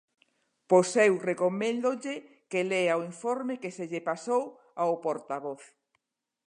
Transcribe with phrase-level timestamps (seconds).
[0.69, 2.15] Pois eu recoméndolle
[2.51, 4.43] que lea o informe que se lle pasou
[4.81, 5.63] ao portavoz.